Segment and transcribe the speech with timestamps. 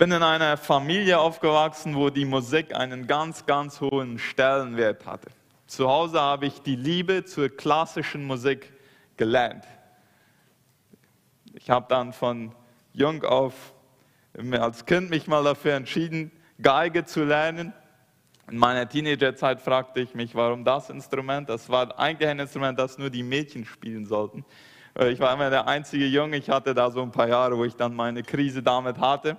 [0.00, 5.28] bin in einer Familie aufgewachsen, wo die Musik einen ganz, ganz hohen Stellenwert hatte.
[5.66, 8.72] Zu Hause habe ich die Liebe zur klassischen Musik
[9.18, 9.66] gelernt.
[11.52, 12.54] Ich habe dann von
[12.94, 13.74] jung auf
[14.52, 16.32] als Kind mich mal dafür entschieden,
[16.62, 17.74] Geige zu lernen.
[18.50, 21.50] In meiner Teenagerzeit fragte ich mich, warum das Instrument?
[21.50, 24.46] Das war eigentlich ein Instrument, das nur die Mädchen spielen sollten.
[24.98, 26.38] Äh, ich war immer der einzige Junge.
[26.38, 29.36] Ich hatte da so ein paar Jahre, wo ich dann meine Krise damit hatte.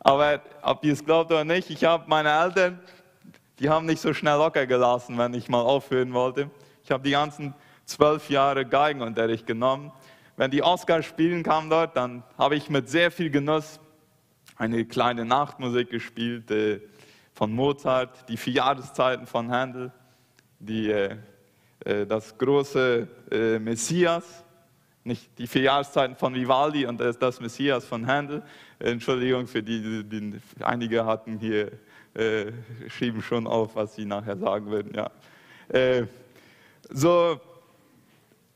[0.00, 2.80] Aber ob ihr es glaubt oder nicht, ich habe meine Eltern,
[3.58, 6.50] die haben nicht so schnell locker gelassen, wenn ich mal aufhören wollte.
[6.84, 7.54] Ich habe die ganzen
[7.84, 9.92] zwölf Jahre Geigenunterricht genommen.
[10.36, 13.80] Wenn die Oscars spielen kamen dort, dann habe ich mit sehr viel Genuss
[14.56, 16.80] eine kleine Nachtmusik gespielt äh,
[17.32, 19.92] von Mozart, die vier Jahreszeiten von Handel,
[20.58, 21.16] die, äh,
[21.84, 24.44] äh, das große äh, Messias,
[25.06, 28.42] nicht die vier Jahreszeiten von Vivaldi und das, Messias von Handel.
[28.78, 31.72] Entschuldigung für die, die, einige hatten hier,
[32.14, 32.52] äh,
[32.88, 34.92] schrieben schon auf, was sie nachher sagen würden.
[34.94, 35.10] Ja.
[35.68, 36.06] Äh,
[36.90, 37.40] so,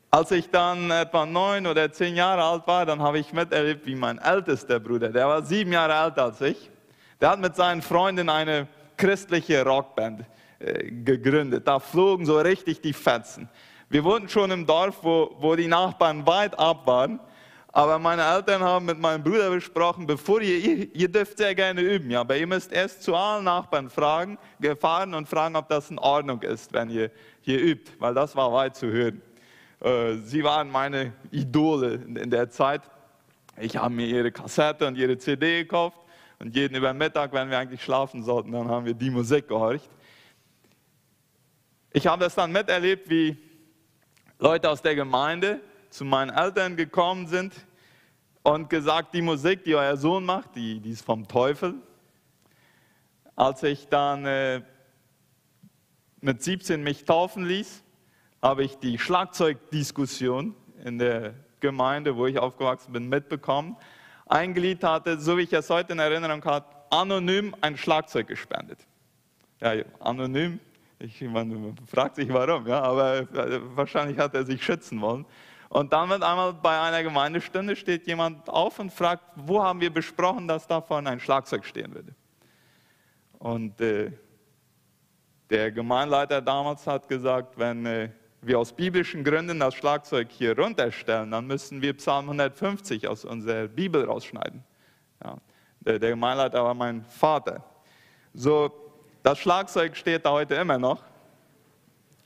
[0.09, 3.95] als ich dann etwa neun oder zehn Jahre alt war, dann habe ich miterlebt, wie
[3.95, 6.69] mein ältester Bruder, der war sieben Jahre älter als ich,
[7.19, 10.25] der hat mit seinen Freunden eine christliche Rockband
[10.59, 11.67] äh, gegründet.
[11.67, 13.47] Da flogen so richtig die Fetzen.
[13.91, 17.19] Wir wohnten schon im Dorf, wo, wo die Nachbarn weit ab waren.
[17.73, 22.09] Aber meine Eltern haben mit meinem Bruder besprochen, bevor ihr, ihr, dürft sehr gerne üben,
[22.09, 24.37] ja, aber ihr müsst erst zu allen Nachbarn fragen,
[24.79, 28.53] fahren und fragen, ob das in Ordnung ist, wenn ihr hier übt, weil das war
[28.53, 29.21] weit zu hören.
[29.81, 32.83] Äh, sie waren meine Idole in der Zeit.
[33.59, 35.97] Ich habe mir ihre Kassette und ihre CD gekauft
[36.39, 39.89] und jeden über Mittag, wenn wir eigentlich schlafen sollten, dann haben wir die Musik gehorcht.
[41.91, 43.50] Ich habe das dann miterlebt, wie
[44.43, 45.61] Leute aus der Gemeinde
[45.91, 47.53] zu meinen Eltern gekommen sind
[48.41, 51.75] und gesagt, die Musik, die euer Sohn macht, die, die ist vom Teufel.
[53.35, 54.63] Als ich dann äh,
[56.21, 57.83] mit 17 mich taufen ließ,
[58.41, 63.77] habe ich die Schlagzeugdiskussion in der Gemeinde, wo ich aufgewachsen bin, mitbekommen.
[64.25, 68.79] Ein Glied hatte, so wie ich es heute in Erinnerung habe, anonym ein Schlagzeug gespendet.
[69.59, 70.59] Ja, anonym,
[71.01, 75.25] ich, man fragt sich warum, ja, aber äh, wahrscheinlich hat er sich schützen wollen.
[75.69, 79.89] Und dann wird einmal bei einer Gemeindestunde steht jemand auf und fragt, wo haben wir
[79.89, 82.13] besprochen, dass davon ein Schlagzeug stehen würde.
[83.39, 84.11] Und äh,
[85.49, 88.09] der Gemeinleiter damals hat gesagt, wenn äh,
[88.41, 93.67] wir aus biblischen Gründen das Schlagzeug hier runterstellen, dann müssen wir Psalm 150 aus unserer
[93.67, 94.63] Bibel rausschneiden.
[95.23, 95.37] Ja,
[95.79, 97.63] der, der Gemeinleiter war mein Vater.
[98.33, 98.80] So,
[99.23, 101.03] das Schlagzeug steht da heute immer noch.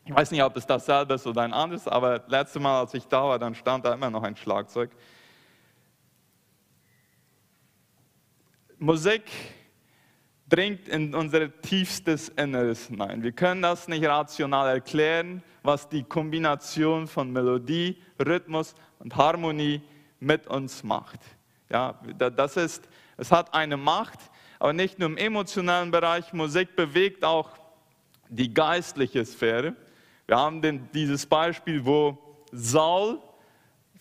[0.06, 3.08] Ich weiß nicht, ob es dasselbe ist oder ein anderes, aber letztes Mal, als ich
[3.08, 4.92] da war, dann stand da immer noch ein Schlagzeug.
[8.78, 9.24] Musik
[10.48, 13.24] dringt in unser tiefstes Inneres hinein.
[13.24, 19.82] Wir können das nicht rational erklären, was die Kombination von Melodie, Rhythmus und Harmonie
[20.20, 21.20] mit uns macht.
[21.70, 24.20] Ja, das ist, es hat eine Macht,
[24.66, 26.34] aber nicht nur im emotionalen Bereich.
[26.34, 27.52] Musik bewegt auch
[28.30, 29.76] die geistliche Sphäre.
[30.26, 32.18] Wir haben den, dieses Beispiel, wo
[32.52, 33.20] Saul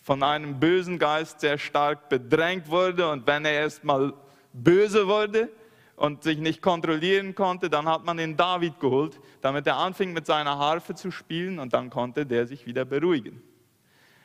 [0.02, 4.14] von einem bösen Geist sehr stark bedrängt wurde und wenn er erstmal
[4.54, 5.50] böse wurde,
[5.96, 10.26] und sich nicht kontrollieren konnte, dann hat man den David geholt, damit er anfing mit
[10.26, 13.40] seiner Harfe zu spielen und dann konnte der sich wieder beruhigen.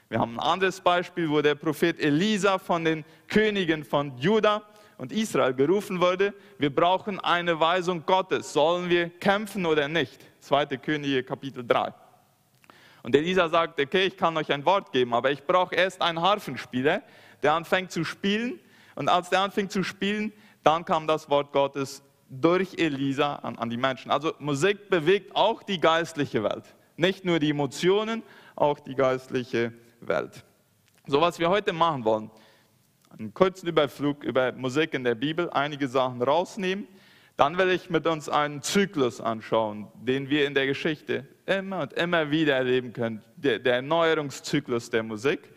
[0.08, 4.64] Wir haben ein anderes Beispiel, wo der Prophet Elisa von den Königen von Juda
[5.00, 10.20] und Israel gerufen wurde, wir brauchen eine Weisung Gottes, sollen wir kämpfen oder nicht?
[10.42, 11.94] Zweite Könige Kapitel 3.
[13.02, 16.22] Und Elisa sagt, okay, ich kann euch ein Wort geben, aber ich brauche erst einen
[16.22, 17.02] Harfenspieler,
[17.42, 18.60] der anfängt zu spielen.
[18.96, 20.34] Und als der anfing zu spielen,
[20.64, 24.12] dann kam das Wort Gottes durch Elisa an, an die Menschen.
[24.12, 26.76] Also Musik bewegt auch die geistliche Welt.
[26.98, 28.22] Nicht nur die Emotionen,
[28.58, 29.72] auch die geistliche
[30.02, 30.44] Welt.
[31.08, 32.30] So was wir heute machen wollen,
[33.10, 36.88] einen kurzen Überflug über Musik in der Bibel, einige Sachen rausnehmen.
[37.38, 41.94] Dann will ich mit uns einen Zyklus anschauen, den wir in der Geschichte immer und
[41.94, 45.50] immer wieder erleben können, der, der Erneuerungszyklus der Musik.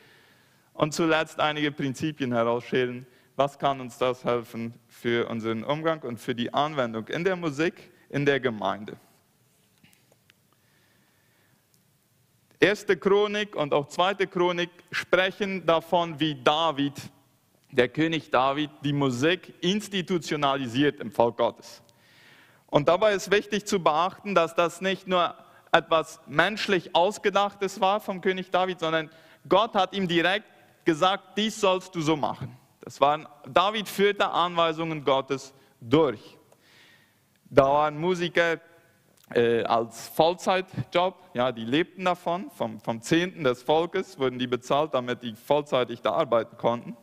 [0.75, 3.07] Und zuletzt einige Prinzipien herausschälen,
[3.37, 7.91] was kann uns das helfen für unseren Umgang und für die Anwendung in der Musik,
[8.09, 8.97] in der Gemeinde.
[12.61, 16.95] Erste Chronik und auch zweite Chronik sprechen davon, wie David,
[17.73, 21.83] der König David, die Musik institutionalisiert im Volk Gottes.
[22.67, 25.35] Und dabei ist wichtig zu beachten, dass das nicht nur
[25.73, 29.11] etwas menschlich Ausgedachtes war vom König David, sondern
[29.49, 30.47] Gott hat ihm direkt
[30.85, 32.57] gesagt, dies sollst du so machen.
[32.81, 36.39] Das waren, David führte Anweisungen Gottes durch.
[37.45, 38.61] Da waren Musiker
[39.35, 44.95] äh, als Vollzeitjob, ja, die lebten davon, vom, vom Zehnten des Volkes wurden die bezahlt,
[44.95, 46.97] damit die vollzeitig da arbeiten konnten.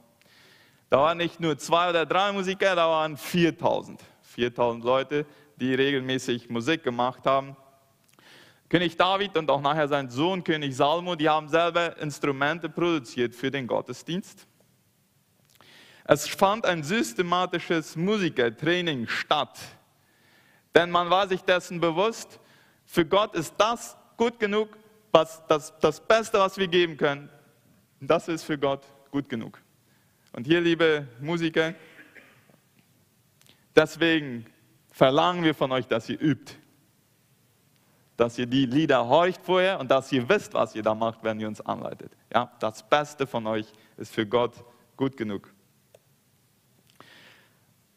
[0.89, 4.01] Da waren nicht nur zwei oder drei Musiker, da waren 4000.
[4.21, 5.25] 4000 Leute,
[5.57, 7.55] die regelmäßig Musik gemacht haben.
[8.69, 13.51] König David und auch nachher sein Sohn König Salomo, die haben selber Instrumente produziert für
[13.51, 14.47] den Gottesdienst.
[16.05, 19.59] Es fand ein systematisches Musikertraining statt,
[20.73, 22.39] denn man war sich dessen bewusst,
[22.85, 24.69] für Gott ist das gut genug,
[25.11, 27.29] was, das, das Beste, was wir geben können,
[27.99, 29.61] das ist für Gott gut genug.
[30.33, 31.73] Und hier, liebe Musiker,
[33.75, 34.45] deswegen
[34.91, 36.53] verlangen wir von euch, dass ihr übt.
[38.17, 41.39] Dass ihr die Lieder horcht vorher und dass ihr wisst, was ihr da macht, wenn
[41.39, 42.11] ihr uns anleitet.
[42.33, 44.53] Ja, das Beste von euch ist für Gott
[44.97, 45.53] gut genug.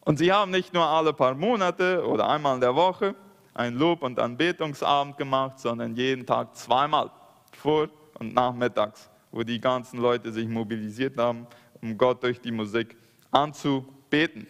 [0.04, 3.14] Und sie haben nicht nur alle paar Monate oder einmal in der Woche
[3.54, 7.10] ein Lob- und Anbetungsabend gemacht, sondern jeden Tag zweimal,
[7.52, 7.88] vor
[8.18, 11.46] und nachmittags, wo die ganzen Leute sich mobilisiert haben,
[11.82, 12.96] um Gott durch die Musik
[13.30, 14.46] anzubeten.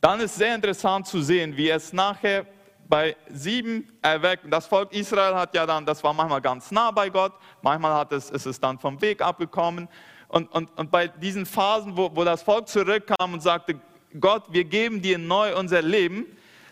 [0.00, 2.46] Dann ist sehr interessant zu sehen, wie es nachher
[2.88, 7.08] bei sieben Erweckungen, das Volk Israel hat ja dann, das war manchmal ganz nah bei
[7.08, 7.32] Gott,
[7.62, 9.88] manchmal hat es, ist es dann vom Weg abgekommen.
[10.26, 13.78] Und, und, und bei diesen Phasen, wo, wo das Volk zurückkam und sagte,
[14.18, 16.26] Gott, wir geben dir neu unser Leben,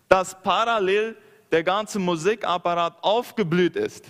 [0.09, 1.17] dass parallel
[1.53, 4.05] der ganze Musikapparat aufgeblüht ist.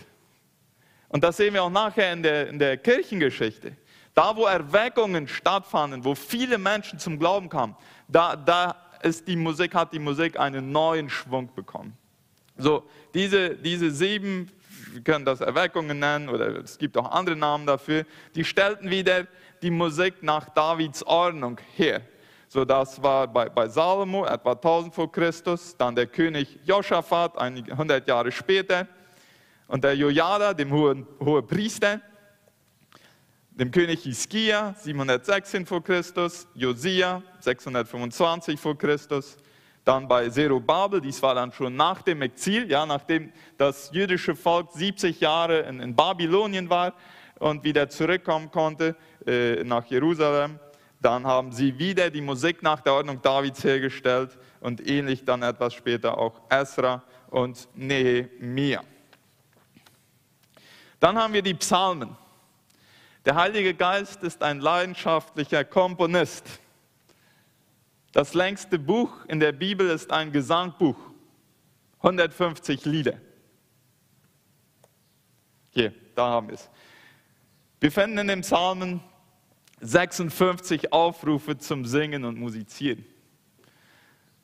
[1.09, 3.77] Und das sehen wir auch nachher in der, in der Kirchengeschichte.
[4.19, 7.77] Da, wo Erweckungen stattfanden, wo viele Menschen zum Glauben kamen,
[8.09, 11.97] da, da ist die Musik, hat die Musik einen neuen Schwung bekommen.
[12.57, 12.83] So,
[13.15, 14.51] diese, diese sieben,
[14.91, 18.05] wir können das Erweckungen nennen oder es gibt auch andere Namen dafür,
[18.35, 19.29] die stellten wieder
[19.63, 22.03] die Musik nach Davids Ordnung her.
[22.49, 27.77] So, das war bei, bei Salomo etwa 1000 vor Christus, dann der König Josaphat, einige
[27.77, 28.89] hundert Jahre später,
[29.69, 32.01] und der Jojada, dem hohen, hohen Priester,
[33.59, 39.37] dem König Hiskia 716 vor Christus, Josia 625 vor Christus,
[39.85, 44.71] dann bei Zerubabel, dies war dann schon nach dem Exil, ja, nachdem das jüdische Volk
[44.73, 46.95] 70 Jahre in, in Babylonien war
[47.41, 48.95] und wieder zurückkommen konnte
[49.27, 50.61] äh, nach Jerusalem.
[51.01, 55.75] Dann haben sie wieder die Musik nach der Ordnung Davids hergestellt und ähnlich dann etwas
[55.75, 58.83] später auch Esra und Nehemia.
[61.01, 62.17] Dann haben wir die Psalmen.
[63.25, 66.61] Der Heilige Geist ist ein leidenschaftlicher Komponist.
[68.13, 70.97] Das längste Buch in der Bibel ist ein Gesangbuch,
[71.99, 73.21] 150 Lieder.
[75.71, 76.71] Hier, da haben wir es.
[77.81, 79.01] Wir finden in den Psalmen
[79.81, 83.05] 56 Aufrufe zum Singen und Musizieren.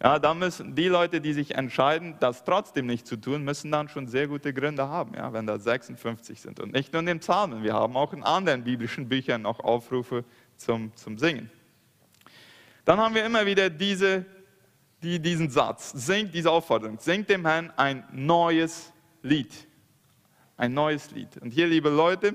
[0.05, 3.89] Ja, da müssen die Leute, die sich entscheiden, das trotzdem nicht zu tun, müssen dann
[3.89, 6.61] schon sehr gute Gründe haben, ja, wenn da 56 sind.
[6.61, 10.27] Und nicht nur in den Psalmen, wir haben auch in anderen biblischen Büchern noch Aufrufe
[10.59, 11.51] zum, zum Singen.
[12.85, 14.27] Dann haben wir immer wieder diese,
[15.03, 18.93] die, diesen Satz, singt diese Aufforderung, singt dem Herrn ein neues
[19.23, 19.55] Lied.
[20.59, 21.39] Ein neues Lied.
[21.39, 22.35] Und hier, liebe Leute,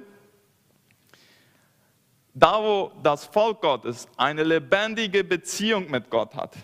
[2.33, 6.57] da wo das Volk Gottes eine lebendige Beziehung mit Gott hat,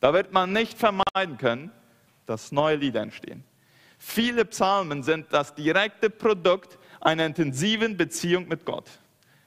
[0.00, 1.70] da wird man nicht vermeiden können,
[2.26, 3.44] dass neue Lieder entstehen.
[3.98, 8.88] Viele Psalmen sind das direkte Produkt einer intensiven Beziehung mit Gott.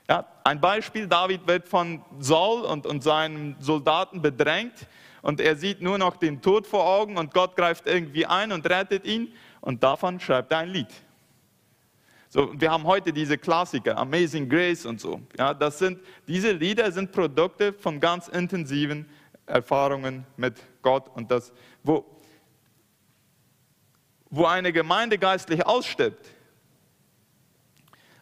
[0.10, 4.74] Ja, ein Beispiel, David wird von Saul und, und seinen Soldaten bedrängt
[5.22, 8.68] und er sieht nur noch den Tod vor Augen und Gott greift irgendwie ein und
[8.70, 10.90] rettet ihn und davon schreibt er ein Lied.
[12.28, 15.22] So, wir haben heute diese Klassiker, Amazing Grace und so.
[15.38, 19.06] Ja, das sind, diese Lieder sind Produkte von ganz intensiven
[19.52, 21.54] Erfahrungen mit Gott und das,
[21.84, 22.06] wo,
[24.30, 26.26] wo eine Gemeinde geistlich ausstirbt,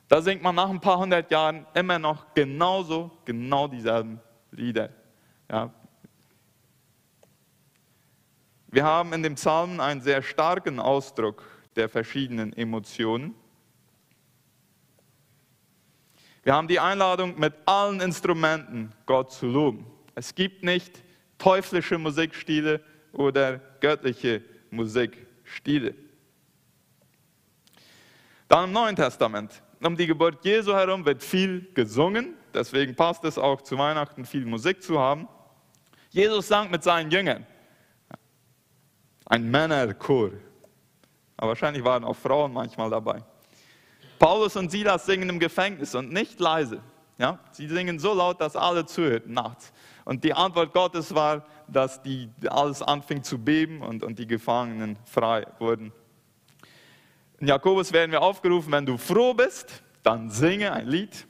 [0.07, 4.19] da singt man nach ein paar hundert Jahren immer noch genauso, genau dieselben
[4.51, 4.89] Lieder.
[5.49, 5.71] Ja.
[8.67, 11.43] Wir haben in dem Psalm einen sehr starken Ausdruck
[11.75, 13.35] der verschiedenen Emotionen.
[16.41, 19.85] Wir haben die Einladung, mit allen Instrumenten Gott zu loben.
[20.15, 21.03] Es gibt nicht
[21.39, 22.81] teuflische Musikstile
[23.11, 25.95] oder göttliche Musikstile.
[28.47, 29.63] Dann im Neuen Testament.
[29.81, 34.45] Um die Geburt Jesu herum wird viel gesungen, deswegen passt es auch zu Weihnachten, viel
[34.45, 35.27] Musik zu haben.
[36.09, 37.45] Jesus sang mit seinen Jüngern.
[39.25, 40.31] Ein Männerchor.
[41.37, 43.23] Aber wahrscheinlich waren auch Frauen manchmal dabei.
[44.17, 46.81] Paulus und Silas singen im Gefängnis und nicht leise.
[47.17, 47.39] Ja?
[47.51, 49.71] Sie singen so laut, dass alle zuhörten nachts.
[50.05, 54.97] Und die Antwort Gottes war, dass die, alles anfing zu beben und, und die Gefangenen
[55.05, 55.91] frei wurden.
[57.39, 61.25] In Jakobus werden wir aufgerufen, wenn du froh bist, dann singe ein Lied.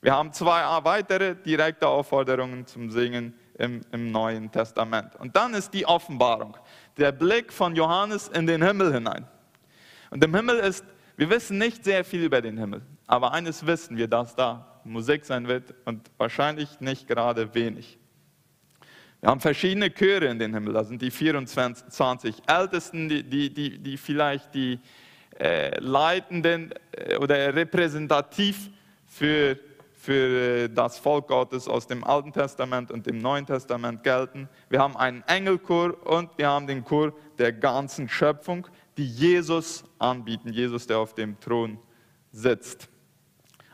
[0.00, 5.16] Wir haben zwei weitere direkte Aufforderungen zum Singen im, im Neuen Testament.
[5.16, 6.56] Und dann ist die Offenbarung,
[6.96, 9.26] der Blick von Johannes in den Himmel hinein.
[10.10, 10.84] Und im Himmel ist,
[11.16, 15.24] wir wissen nicht sehr viel über den Himmel, aber eines wissen wir, dass da Musik
[15.24, 17.98] sein wird und wahrscheinlich nicht gerade wenig.
[19.20, 23.78] Wir haben verschiedene Chöre in den Himmel, da sind die 24 Ältesten, die, die, die,
[23.78, 24.78] die vielleicht die
[25.38, 28.70] äh, Leitenden äh, oder repräsentativ
[29.06, 29.58] für,
[29.94, 34.48] für äh, das Volk Gottes aus dem Alten Testament und dem Neuen Testament gelten.
[34.68, 38.66] Wir haben einen Engelchor und wir haben den Chor der ganzen Schöpfung,
[38.96, 41.78] die Jesus anbieten, Jesus, der auf dem Thron
[42.32, 42.88] sitzt.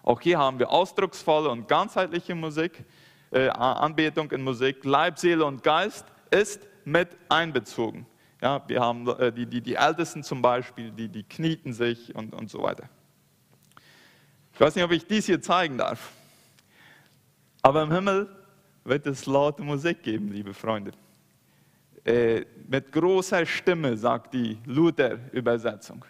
[0.02, 2.85] Auch hier haben wir ausdrucksvolle und ganzheitliche Musik,
[3.30, 4.85] äh, Anbetung in Musik.
[4.85, 8.06] Leib, Seele und Geist ist mit einbezogen.
[8.40, 12.35] Ja, wir haben äh, die, die, die Ältesten zum Beispiel, die, die knieten sich und,
[12.35, 12.88] und so weiter.
[14.52, 16.11] Ich weiß nicht, ob ich dies hier zeigen darf.
[17.62, 18.28] Aber im Himmel
[18.85, 20.90] wird es laute Musik geben, liebe Freunde.
[22.04, 26.04] Äh, mit großer Stimme, sagt die Luther-Übersetzung.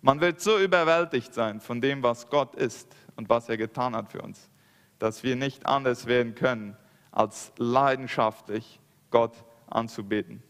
[0.00, 4.12] Man wird so überwältigt sein von dem, was Gott ist und was er getan hat
[4.12, 4.48] für uns,
[4.98, 6.76] dass wir nicht anders werden können,
[7.10, 10.42] als leidenschaftlich Gott anzubeten.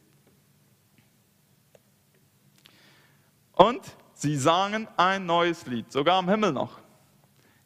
[3.52, 3.80] Und
[4.12, 6.78] sie sangen ein neues Lied, sogar am Himmel noch.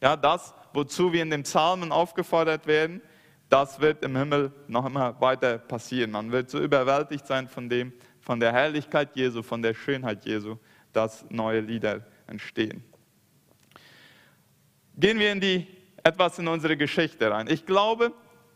[0.01, 3.03] Ja, das, wozu wir in den Psalmen aufgefordert werden,
[3.49, 6.13] das wird im Himmel noch immer weiter passieren.
[6.13, 10.57] Man wird so überwältigt sein von dem, von der Herrlichkeit Jesu, von der Schönheit Jesu,
[10.93, 12.83] dass neue Lieder entstehen.
[14.97, 15.67] Gehen wir in die,
[16.03, 17.49] etwas in unsere Geschichte rein.
[17.49, 18.13] Ich glaube,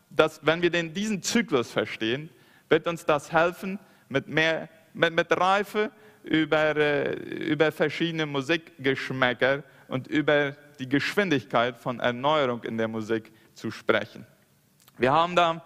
[0.09, 2.29] dass wenn wir den, diesen Zyklus verstehen,
[2.69, 3.79] wird uns das helfen,
[4.09, 5.91] mit, mehr, mit, mit Reife
[6.23, 13.71] über, äh, über verschiedene Musikgeschmäcker und über die Geschwindigkeit von Erneuerung in der Musik zu
[13.71, 14.25] sprechen.
[14.97, 15.63] Wir haben da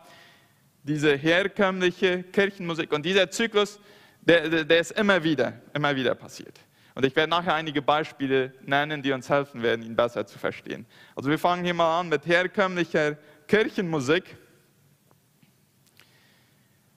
[0.83, 3.79] diese herkömmliche Kirchenmusik und dieser Zyklus,
[4.21, 6.59] der, der ist immer wieder, immer wieder passiert.
[6.93, 10.85] Und ich werde nachher einige Beispiele nennen, die uns helfen werden, ihn besser zu verstehen.
[11.15, 14.37] Also wir fangen hier mal an mit herkömmlicher Kirchenmusik,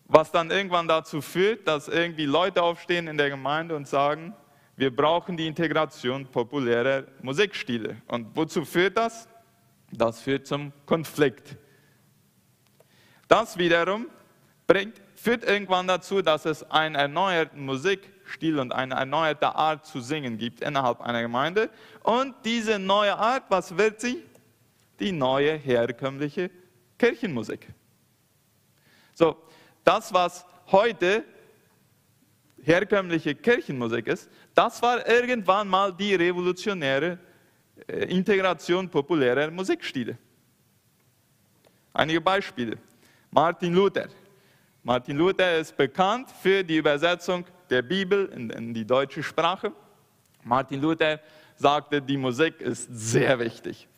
[0.06, 4.34] was dann irgendwann dazu führt, dass irgendwie Leute aufstehen in der Gemeinde und sagen,
[4.76, 7.96] wir brauchen die Integration populärer Musikstile.
[8.08, 9.28] Und wozu führt das?
[9.92, 11.56] Das führt zum Konflikt
[13.28, 14.06] das wiederum
[14.66, 20.36] bringt, führt irgendwann dazu, dass es einen erneuerten Musikstil und eine erneuerte Art zu singen
[20.36, 21.70] gibt innerhalb einer Gemeinde.
[22.02, 24.22] Und diese neue Art, was wird sie?
[25.00, 26.50] Die neue herkömmliche
[26.98, 27.66] Kirchenmusik.
[29.14, 29.34] So,
[29.82, 31.24] das, was heute
[32.62, 37.18] herkömmliche Kirchenmusik ist, das war irgendwann mal die revolutionäre
[37.86, 40.18] äh, Integration populärer Musikstile.
[41.94, 42.76] Einige Beispiele.
[43.30, 44.08] Martin Luther.
[44.86, 49.72] Martin Luther ist bekannt für die Übersetzung der Bibel in, in die deutsche Sprache.
[50.42, 51.20] Martin Luther
[51.56, 53.88] sagte, die Musik ist sehr wichtig,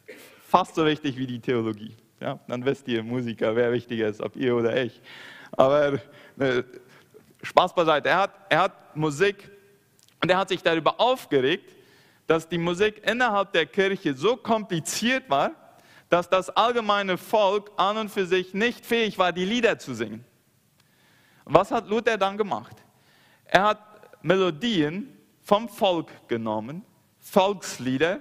[0.46, 1.96] fast so wichtig wie die Theologie.
[2.20, 5.00] Ja, dann wisst ihr Musiker, wer wichtiger ist, ob ihr oder ich.
[5.50, 5.98] Aber
[6.36, 6.64] ne,
[7.42, 9.50] Spaß beiseite, er hat, er hat Musik
[10.22, 11.74] und er hat sich darüber aufgeregt,
[12.28, 15.50] dass die Musik innerhalb der Kirche so kompliziert war,
[16.08, 20.24] dass das allgemeine Volk an und für sich nicht fähig war, die Lieder zu singen.
[21.46, 22.76] Was hat Luther dann gemacht?
[23.44, 23.78] Er hat
[24.20, 26.84] Melodien vom Volk genommen,
[27.20, 28.20] Volkslieder,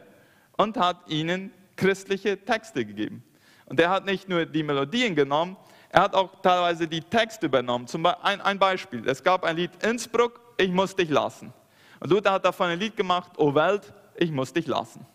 [0.57, 3.23] und hat ihnen christliche Texte gegeben.
[3.65, 5.57] Und er hat nicht nur die Melodien genommen,
[5.89, 7.87] er hat auch teilweise die Texte übernommen.
[7.87, 11.51] Zum Beispiel ein, ein Beispiel, es gab ein Lied Innsbruck, ich muss dich lassen.
[11.99, 15.05] Und Luther hat davon ein Lied gemacht, O Welt, ich muss dich lassen.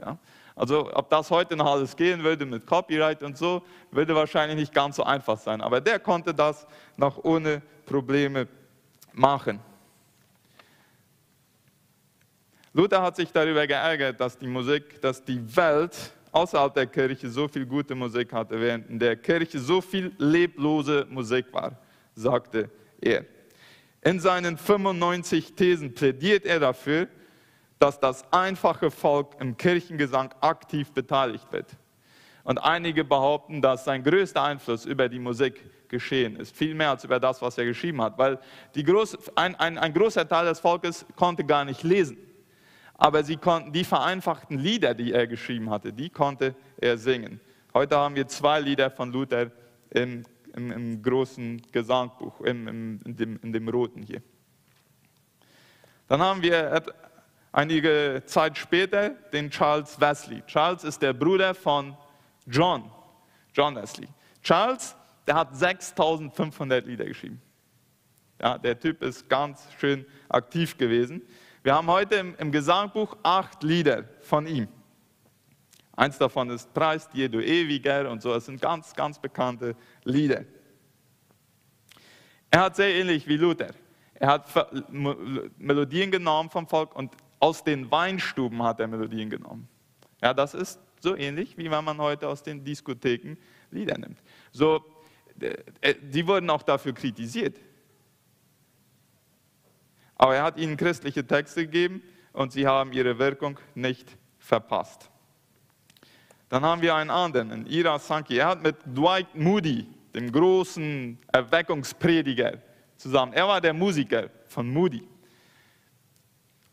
[0.00, 0.18] Ja?
[0.58, 3.62] Also ob das heute noch alles gehen würde mit Copyright und so,
[3.92, 5.60] würde wahrscheinlich nicht ganz so einfach sein.
[5.60, 8.48] Aber der konnte das noch ohne Probleme
[9.12, 9.60] machen.
[12.72, 15.96] Luther hat sich darüber geärgert, dass die Musik, dass die Welt
[16.32, 21.06] außerhalb der Kirche so viel gute Musik hatte, während in der Kirche so viel leblose
[21.08, 21.78] Musik war,
[22.16, 22.68] sagte
[23.00, 23.24] er.
[24.02, 27.06] In seinen 95 Thesen plädiert er dafür,
[27.78, 31.76] dass das einfache Volk im Kirchengesang aktiv beteiligt wird.
[32.44, 37.04] Und einige behaupten, dass sein größter Einfluss über die Musik geschehen ist, viel mehr als
[37.04, 38.38] über das, was er geschrieben hat, weil
[38.74, 42.16] Groß, ein, ein, ein großer Teil des Volkes konnte gar nicht lesen.
[42.98, 47.40] aber sie konnten die vereinfachten Lieder, die er geschrieben hatte, die konnte er singen.
[47.72, 49.52] Heute haben wir zwei Lieder von Luther
[49.90, 52.66] im, im, im großen Gesangbuch, im,
[53.04, 54.20] in, dem, in dem roten hier.
[56.08, 56.82] Dann haben wir
[57.58, 60.42] einige Zeit später den Charles Wesley.
[60.46, 61.96] Charles ist der Bruder von
[62.46, 62.88] John,
[63.52, 64.08] John Wesley.
[64.42, 64.94] Charles,
[65.26, 67.42] der hat 6500 Lieder geschrieben.
[68.40, 71.20] Ja, der Typ ist ganz schön aktiv gewesen.
[71.64, 74.68] Wir haben heute im, im Gesangbuch acht Lieder von ihm.
[75.96, 78.32] Eins davon ist Preis dir du ewiger und so.
[78.32, 79.74] Das sind ganz, ganz bekannte
[80.04, 80.44] Lieder.
[82.52, 83.74] Er hat sehr ähnlich wie Luther.
[84.14, 84.48] Er hat
[85.58, 89.68] Melodien genommen vom Volk und aus den Weinstuben hat er Melodien genommen.
[90.22, 93.36] Ja, das ist so ähnlich, wie wenn man heute aus den Diskotheken
[93.70, 94.18] Lieder nimmt.
[94.50, 94.84] So,
[95.40, 97.58] äh, die wurden auch dafür kritisiert.
[100.16, 102.02] Aber er hat ihnen christliche Texte gegeben
[102.32, 105.10] und sie haben ihre Wirkung nicht verpasst.
[106.48, 108.38] Dann haben wir einen anderen, Ira Sankey.
[108.38, 112.58] Er hat mit Dwight Moody, dem großen Erweckungsprediger,
[112.96, 113.32] zusammen.
[113.32, 115.06] Er war der Musiker von Moody.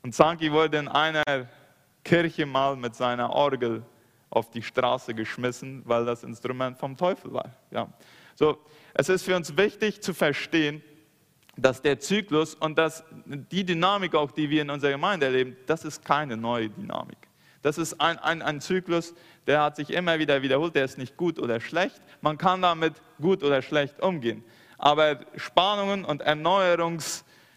[0.06, 1.24] Und Sankey wurde in einer
[2.04, 3.82] Kirche mal mit seiner Orgel
[4.30, 7.56] auf die Straße geschmissen, weil das Instrument vom Teufel war.
[7.72, 7.92] Ja.
[8.36, 8.60] So,
[8.94, 10.84] es ist für uns wichtig zu verstehen,
[11.58, 15.84] dass der Zyklus und dass die Dynamik auch, die wir in unserer Gemeinde erleben, das
[15.84, 17.18] ist keine neue Dynamik.
[17.64, 19.16] Das ist ein, ein, ein Zyklus,
[19.48, 22.00] der hat sich immer wieder wiederholt, der ist nicht gut oder schlecht.
[22.22, 24.44] Man kann damit gut oder schlecht umgehen.
[24.78, 26.22] Aber Spannungen und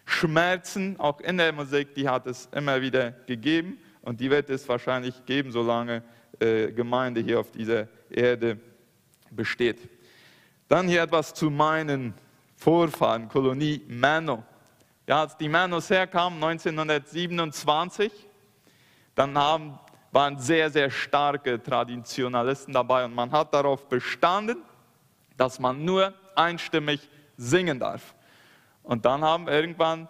[0.08, 4.68] Erneuerungsschmerzen, auch in der Musik, die hat es immer wieder gegeben und die wird es
[4.68, 6.02] wahrscheinlich geben, solange
[6.40, 8.58] äh, Gemeinde hier auf dieser Erde
[9.30, 9.88] besteht.
[10.66, 12.14] Dann hier etwas zu meinen
[12.56, 14.42] Vorfahren, Kolonie Mano.
[15.06, 18.12] Ja, als die Manos herkamen, 1927,
[19.14, 19.78] dann haben,
[20.12, 24.58] waren sehr, sehr starke Traditionalisten dabei und man hat darauf bestanden,
[25.36, 28.14] dass man nur einstimmig singen darf.
[28.88, 30.08] Und dann haben irgendwann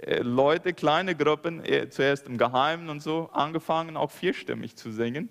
[0.00, 5.28] äh, Leute, kleine Gruppen, äh, zuerst im Geheimen und so, angefangen, auch vierstimmig zu singen.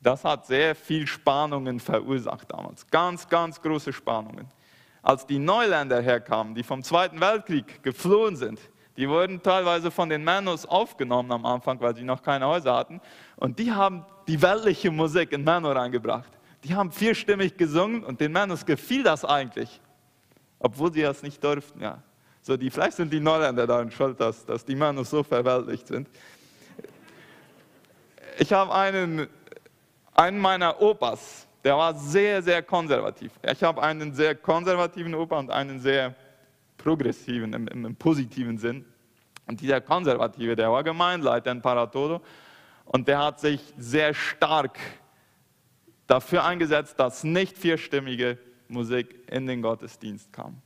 [0.00, 2.86] Das hat sehr viel Spannungen verursacht damals.
[2.88, 4.46] Ganz, ganz große Spannungen
[5.06, 8.58] als die Neuländer herkamen, die vom Zweiten Weltkrieg geflohen sind,
[8.96, 13.00] die wurden teilweise von den Manos aufgenommen am Anfang, weil sie noch keine Häuser hatten.
[13.36, 16.32] Und die haben die weltliche Musik in Mano reingebracht.
[16.64, 19.80] Die haben vierstimmig gesungen und den Manos gefiel das eigentlich,
[20.58, 21.82] obwohl sie das nicht durften.
[21.82, 22.02] Ja.
[22.46, 26.08] So, die, vielleicht sind die Neuländer daran schuld, dass, dass die Manos so verweltlicht sind.
[28.38, 29.26] Ich habe einen,
[30.14, 33.32] einen meiner Opas, der war sehr, sehr konservativ.
[33.42, 36.14] Ich habe einen sehr konservativen Opa und einen sehr
[36.78, 38.84] progressiven im, im, im positiven Sinn.
[39.48, 42.20] Und dieser Konservative, der war Gemeinleiter in Paratodo
[42.84, 44.78] und der hat sich sehr stark
[46.06, 50.62] dafür eingesetzt, dass nicht vierstimmige Musik in den Gottesdienst kam.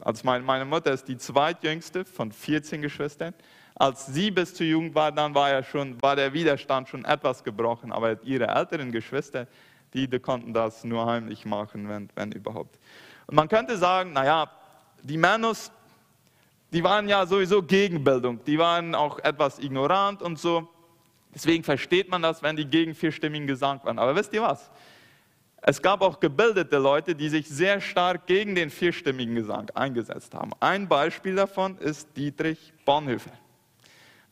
[0.00, 3.34] Also meine Mutter ist die zweitjüngste von 14 Geschwistern
[3.78, 7.44] als sie bis zur Jugend war, dann war, er schon, war der Widerstand schon etwas
[7.44, 7.92] gebrochen.
[7.92, 9.46] Aber ihre älteren Geschwister,
[9.92, 12.78] die, die konnten das nur heimlich machen, wenn, wenn überhaupt.
[13.26, 14.50] Und man könnte sagen, naja,
[15.02, 15.52] die Männer,
[16.72, 18.42] die waren ja sowieso gegen Bildung.
[18.44, 20.66] Die waren auch etwas ignorant und so.
[21.34, 23.98] Deswegen versteht man das, wenn die gegen vierstimmigen Gesang waren.
[23.98, 24.70] Aber wisst ihr was?
[25.68, 30.52] Es gab auch gebildete Leute, die sich sehr stark gegen den vierstimmigen Gesang eingesetzt haben.
[30.60, 33.32] Ein Beispiel davon ist Dietrich Bonhoeffer.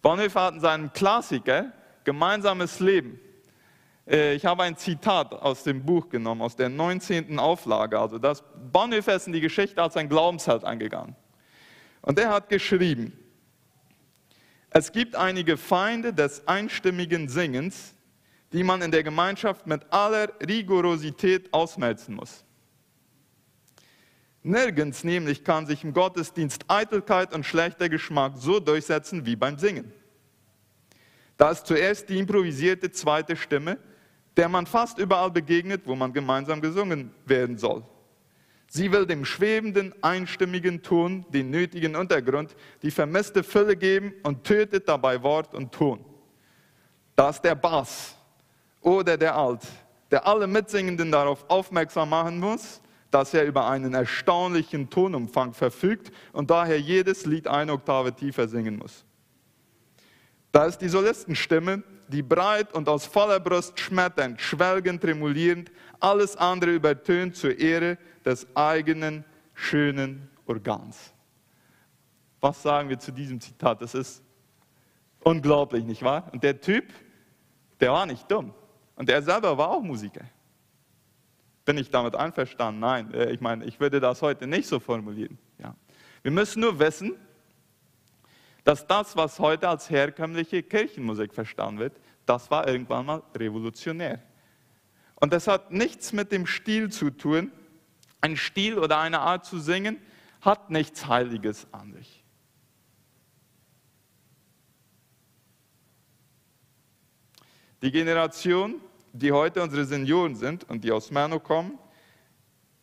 [0.00, 1.72] Bonhoeffer hat in seinem Klassiker
[2.04, 3.18] Gemeinsames Leben.
[4.06, 7.36] Äh, ich habe ein Zitat aus dem Buch genommen, aus der 19.
[7.40, 7.98] Auflage.
[7.98, 11.16] Also das Bonhoeffer ist in die Geschichte als ein Glaubensheld eingegangen.
[12.02, 13.12] Und er hat geschrieben,
[14.70, 17.94] es gibt einige Feinde des einstimmigen Singens,
[18.54, 22.44] die man in der Gemeinschaft mit aller Rigorosität ausmelzen muss.
[24.44, 29.92] Nirgends nämlich kann sich im Gottesdienst Eitelkeit und schlechter Geschmack so durchsetzen wie beim Singen.
[31.36, 33.76] Da ist zuerst die improvisierte zweite Stimme,
[34.36, 37.82] der man fast überall begegnet, wo man gemeinsam gesungen werden soll.
[38.68, 44.88] Sie will dem schwebenden, einstimmigen Ton den nötigen Untergrund, die vermisste Fülle geben und tötet
[44.88, 46.04] dabei Wort und Ton.
[47.16, 48.16] Da ist der Bass
[48.84, 49.62] oder der Alt,
[50.10, 56.50] der alle Mitsingenden darauf aufmerksam machen muss, dass er über einen erstaunlichen Tonumfang verfügt und
[56.50, 59.04] daher jedes Lied eine Oktave tiefer singen muss.
[60.52, 66.72] Da ist die Solistenstimme, die breit und aus voller Brust schmetternd, schwelgend, tremulierend, alles andere
[66.72, 71.12] übertönt zur Ehre des eigenen schönen Organs.
[72.40, 73.80] Was sagen wir zu diesem Zitat?
[73.80, 74.24] Das ist
[75.24, 76.28] Unglaublich, nicht wahr?
[76.32, 76.92] Und der Typ,
[77.80, 78.52] der war nicht dumm.
[78.96, 80.24] Und er selber war auch Musiker.
[81.64, 82.80] Bin ich damit einverstanden?
[82.80, 85.38] Nein, äh, ich meine, ich würde das heute nicht so formulieren.
[85.58, 85.74] Ja.
[86.22, 87.16] Wir müssen nur wissen,
[88.64, 94.22] dass das, was heute als herkömmliche Kirchenmusik verstanden wird, das war irgendwann mal revolutionär.
[95.16, 97.52] Und das hat nichts mit dem Stil zu tun.
[98.20, 99.98] Ein Stil oder eine Art zu singen
[100.40, 102.23] hat nichts Heiliges an sich.
[107.84, 108.80] Die Generation,
[109.12, 111.78] die heute unsere Senioren sind und die aus Mano kommen,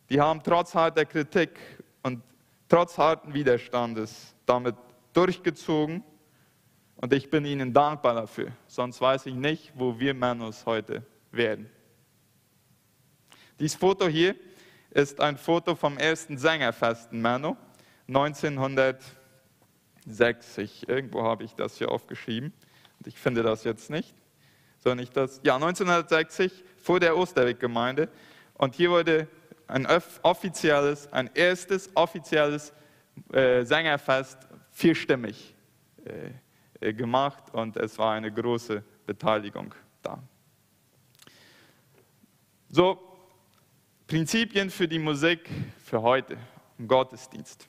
[0.08, 1.58] die haben trotz harter Kritik
[2.04, 2.22] und
[2.68, 4.76] trotz harten Widerstandes damit
[5.12, 6.04] durchgezogen
[6.94, 8.52] und ich bin ihnen dankbar dafür.
[8.68, 11.68] Sonst weiß ich nicht, wo wir Manos heute werden.
[13.58, 14.36] Dieses Foto hier
[14.90, 17.56] ist ein Foto vom ersten Sängerfest in Mano
[18.06, 20.88] 1960.
[20.88, 22.52] Irgendwo habe ich das hier aufgeschrieben
[23.00, 24.21] und ich finde das jetzt nicht
[24.82, 28.08] sondern ich das, ja, 1960 vor der Osterweggemeinde.
[28.54, 29.28] Und hier wurde
[29.68, 29.86] ein
[30.22, 32.72] offizielles, ein erstes offizielles
[33.32, 34.38] äh, Sängerfest
[34.70, 35.54] vierstimmig
[36.04, 36.30] äh,
[36.80, 40.18] äh, gemacht und es war eine große Beteiligung da.
[42.68, 42.98] So,
[44.06, 45.48] Prinzipien für die Musik
[45.84, 46.36] für heute
[46.78, 47.68] im Gottesdienst.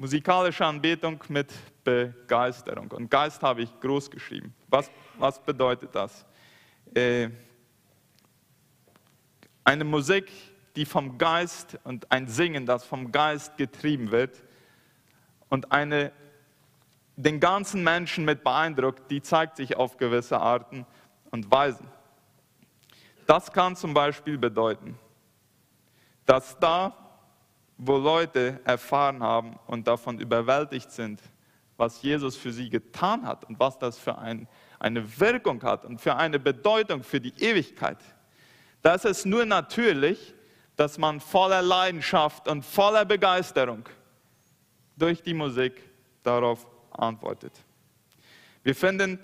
[0.00, 2.88] Musikalische Anbetung mit Begeisterung.
[2.92, 4.54] Und Geist habe ich groß geschrieben.
[4.68, 6.24] Was, was bedeutet das?
[6.94, 7.30] Äh,
[9.64, 10.30] eine Musik,
[10.76, 14.40] die vom Geist und ein Singen, das vom Geist getrieben wird
[15.48, 16.12] und eine
[17.16, 20.86] den ganzen Menschen mit beeindruckt, die zeigt sich auf gewisse Arten
[21.32, 21.88] und Weisen.
[23.26, 24.96] Das kann zum Beispiel bedeuten,
[26.24, 27.07] dass da
[27.78, 31.22] wo Leute erfahren haben und davon überwältigt sind,
[31.76, 34.48] was Jesus für sie getan hat und was das für ein,
[34.80, 37.98] eine Wirkung hat und für eine Bedeutung für die Ewigkeit.
[38.82, 40.34] Da ist es nur natürlich,
[40.74, 43.84] dass man voller Leidenschaft und voller Begeisterung
[44.96, 45.80] durch die Musik
[46.24, 47.52] darauf antwortet.
[48.64, 49.20] Wir finden,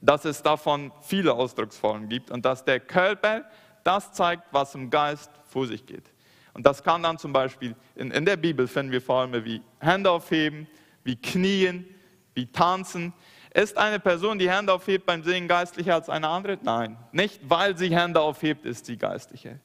[0.00, 3.44] dass es davon viele Ausdrucksformen gibt und dass der Körper
[3.84, 6.10] das zeigt, was im Geist vor sich geht.
[6.58, 10.10] Und das kann dann zum Beispiel, in, in der Bibel finden wir allem wie Hände
[10.10, 10.66] aufheben,
[11.04, 11.86] wie Knien,
[12.34, 13.12] wie Tanzen.
[13.54, 16.58] Ist eine Person, die Hände aufhebt beim Singen geistlicher als eine andere?
[16.62, 19.60] Nein, nicht weil sie Hände aufhebt, ist sie geistlicher.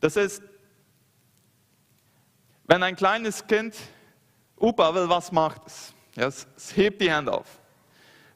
[0.00, 0.42] Das ist,
[2.64, 3.76] wenn ein kleines Kind
[4.56, 5.94] Opa will, was macht es?
[6.16, 7.60] Es, es hebt die Hände auf.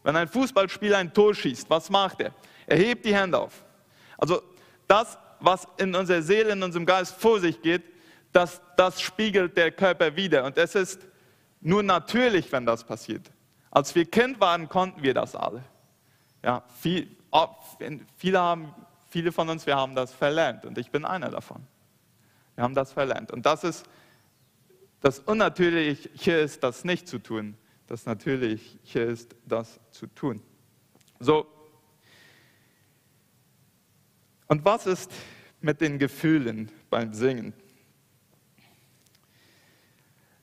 [0.05, 2.33] Wenn ein Fußballspieler ein Tor schießt, was macht er?
[2.65, 3.65] Er hebt die Hände auf.
[4.17, 4.41] Also
[4.87, 7.83] das was in unserer Seele, in unserem Geist vor sich geht,
[8.33, 10.45] das, das spiegelt der Körper wieder.
[10.45, 11.07] Und es ist
[11.61, 13.31] nur natürlich, wenn das passiert.
[13.71, 15.63] Als wir Kind waren, konnten wir das alle.
[16.43, 17.17] Ja, viel,
[18.17, 18.75] viele, haben,
[19.09, 21.67] viele von uns, wir haben das verlernt und ich bin einer davon.
[22.55, 23.31] Wir haben das verlernt.
[23.31, 23.87] Und das ist,
[25.01, 27.57] das Unnatürliche ist, das nicht zu tun.
[27.87, 30.43] Das Natürliche ist, das zu tun.
[31.21, 31.47] So,
[34.49, 35.13] und was ist
[35.61, 37.53] mit den Gefühlen beim Singen?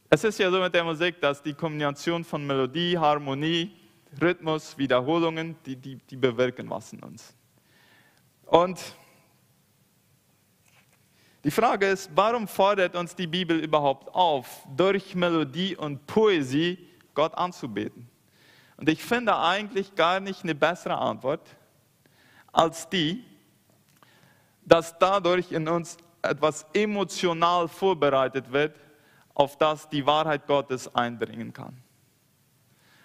[0.09, 3.75] Es ist ja so mit der Musik, dass die Kombination von Melodie, Harmonie,
[4.21, 7.33] Rhythmus, Wiederholungen, die, die, die bewirken was in uns.
[8.45, 8.79] Und
[11.43, 16.77] die Frage ist, warum fordert uns die Bibel überhaupt auf, durch Melodie und Poesie
[17.13, 18.07] Gott anzubeten?
[18.77, 21.47] Und ich finde eigentlich gar nicht eine bessere Antwort
[22.51, 23.23] als die,
[24.65, 28.75] dass dadurch in uns etwas emotional vorbereitet wird,
[29.33, 31.81] auf das die Wahrheit Gottes eindringen kann.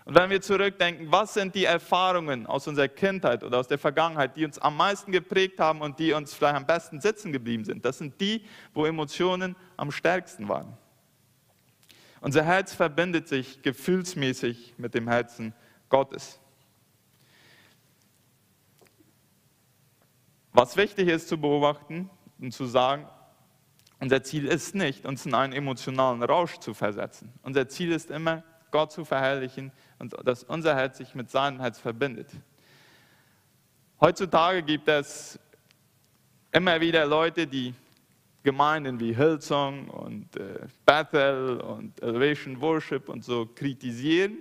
[0.05, 4.35] Und wenn wir zurückdenken, was sind die Erfahrungen aus unserer Kindheit oder aus der Vergangenheit,
[4.35, 7.85] die uns am meisten geprägt haben und die uns vielleicht am besten sitzen geblieben sind?
[7.85, 10.77] Das sind die, wo Emotionen am stärksten waren.
[12.21, 15.55] Unser Herz verbindet sich gefühlsmäßig mit dem Herzen
[15.89, 16.41] Gottes.
[20.53, 22.11] Was wichtig ist zu beobachten
[22.41, 23.07] und zu sagen,
[24.01, 27.33] unser Ziel ist nicht, uns in einen emotionalen Rausch zu versetzen.
[27.43, 31.79] Unser Ziel ist immer, Gott zu verherrlichen und dass unser Herz sich mit seinem Herz
[31.79, 32.29] verbindet.
[34.01, 35.39] Heutzutage gibt es
[36.53, 37.75] immer wieder Leute, die
[38.43, 44.39] Gemeinden wie Hillsong und äh, Bethel und Elevation Worship und so kritisieren,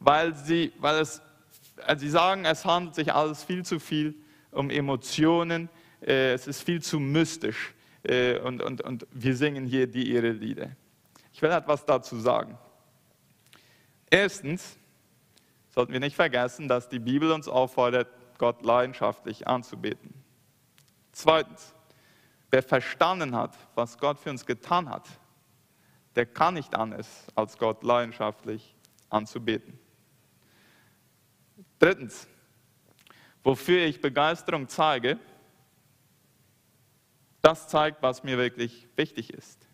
[0.00, 1.22] weil sie, weil es,
[1.84, 4.16] also sie sagen, es handelt sich alles viel zu viel
[4.56, 5.68] um Emotionen,
[6.00, 10.30] äh, es ist viel zu mystisch äh, und, und, und wir singen hier die ihre
[10.30, 10.70] Lieder.
[11.32, 12.58] Ich will etwas dazu sagen.
[14.10, 14.78] Erstens
[15.70, 20.14] sollten wir nicht vergessen, dass die Bibel uns auffordert, Gott leidenschaftlich anzubeten.
[21.12, 21.74] Zweitens,
[22.50, 25.06] wer verstanden hat, was Gott für uns getan hat,
[26.14, 28.74] der kann nicht anders, als Gott leidenschaftlich
[29.10, 29.78] anzubeten.
[31.78, 32.26] Drittens,
[33.46, 35.20] wofür ich Begeisterung zeige,
[37.42, 39.68] das zeigt, was mir wirklich wichtig ist.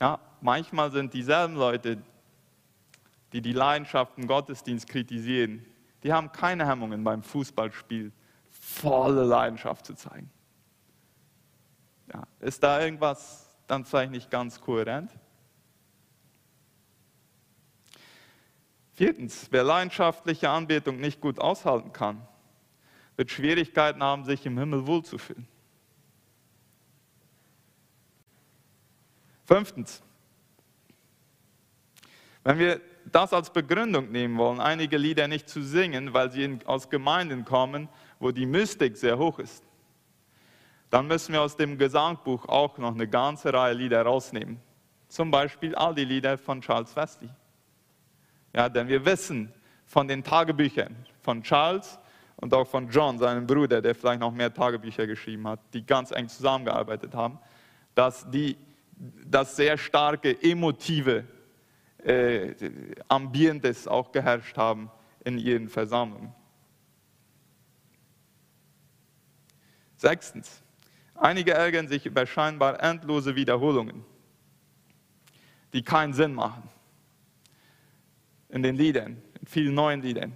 [0.00, 1.98] Ja, manchmal sind dieselben Leute,
[3.32, 5.64] die die Leidenschaften Gottesdienst kritisieren,
[6.02, 8.10] die haben keine Hemmungen beim Fußballspiel
[8.50, 10.28] volle Leidenschaft zu zeigen.
[12.12, 15.12] Ja, ist da irgendwas dann vielleicht nicht ganz kohärent?
[19.00, 22.20] Viertens, wer leidenschaftliche Anbetung nicht gut aushalten kann,
[23.16, 25.48] wird Schwierigkeiten haben, sich im Himmel wohlzufühlen.
[29.46, 30.02] Fünftens,
[32.44, 36.90] wenn wir das als Begründung nehmen wollen, einige Lieder nicht zu singen, weil sie aus
[36.90, 39.64] Gemeinden kommen, wo die Mystik sehr hoch ist,
[40.90, 44.60] dann müssen wir aus dem Gesangbuch auch noch eine ganze Reihe Lieder rausnehmen.
[45.08, 47.30] Zum Beispiel all die Lieder von Charles Wesley.
[48.52, 49.52] Ja, denn wir wissen
[49.86, 51.98] von den Tagebüchern von Charles
[52.36, 56.10] und auch von John, seinem Bruder, der vielleicht noch mehr Tagebücher geschrieben hat, die ganz
[56.10, 57.38] eng zusammengearbeitet haben,
[57.94, 58.56] dass die
[58.96, 61.24] das sehr starke emotive
[62.04, 62.54] äh,
[63.08, 64.90] Ambientes auch geherrscht haben
[65.24, 66.32] in ihren Versammlungen.
[69.96, 70.62] Sechstens,
[71.14, 74.04] einige ärgern sich über scheinbar endlose Wiederholungen,
[75.72, 76.62] die keinen Sinn machen
[78.52, 80.32] in den Liedern, in vielen neuen Liedern.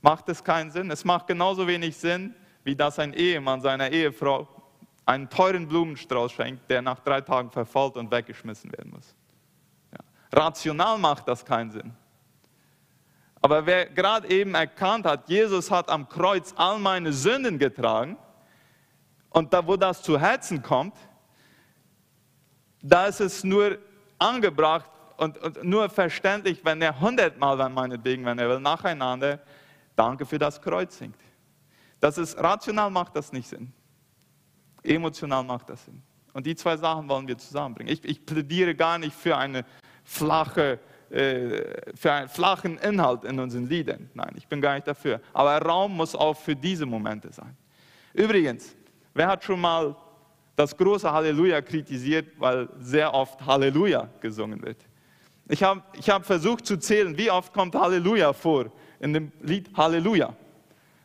[0.00, 0.90] Macht es keinen Sinn?
[0.90, 4.48] Es macht genauso wenig Sinn, wie dass ein Ehemann seiner Ehefrau
[5.06, 9.14] einen teuren Blumenstrauß schenkt, der nach drei Tagen verfault und weggeschmissen werden muss.
[9.92, 10.40] Ja.
[10.40, 11.92] Rational macht das keinen Sinn.
[13.40, 18.16] Aber wer gerade eben erkannt hat, Jesus hat am Kreuz all meine Sünden getragen
[19.30, 20.96] und da, wo das zu Herzen kommt,
[22.80, 23.78] da ist es nur
[24.24, 29.40] angebracht und, und nur verständlich, wenn er hundertmal, wenn meinetwegen, wenn er will, nacheinander
[29.96, 31.18] Danke für das Kreuz singt.
[32.00, 33.72] Das ist rational macht das nicht Sinn.
[34.82, 36.02] Emotional macht das Sinn.
[36.32, 37.92] Und die zwei Sachen wollen wir zusammenbringen.
[37.92, 39.64] Ich, ich plädiere gar nicht für, eine
[40.02, 44.10] flache, äh, für einen flachen Inhalt in unseren Liedern.
[44.14, 45.20] Nein, ich bin gar nicht dafür.
[45.32, 47.56] Aber Raum muss auch für diese Momente sein.
[48.12, 48.74] Übrigens,
[49.14, 49.94] wer hat schon mal
[50.56, 54.78] das große Halleluja kritisiert, weil sehr oft Halleluja gesungen wird.
[55.48, 58.66] Ich habe ich hab versucht zu zählen, wie oft kommt Halleluja vor
[59.00, 60.34] in dem Lied Halleluja.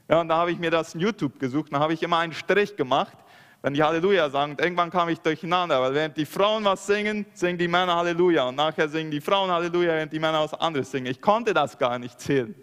[0.07, 2.33] Ja, und da habe ich mir das in YouTube gesucht, da habe ich immer einen
[2.33, 3.17] Strich gemacht,
[3.61, 4.53] wenn die Halleluja sagen.
[4.53, 8.47] Und irgendwann kam ich durcheinander, weil während die Frauen was singen, singen die Männer Halleluja.
[8.47, 11.07] Und nachher singen die Frauen Halleluja, während die Männer was anderes singen.
[11.07, 12.55] Ich konnte das gar nicht zählen.